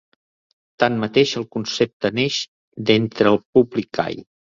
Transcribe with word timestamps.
Tanmateix, 0.83 1.33
el 1.41 1.45
concepte 1.55 2.11
neix 2.19 2.37
d'entre 2.89 3.29
el 3.33 3.39
públic 3.59 3.91
gai. 4.01 4.19